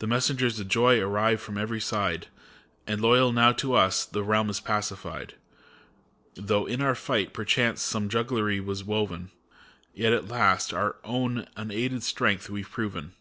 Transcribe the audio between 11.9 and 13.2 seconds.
strength we've proven.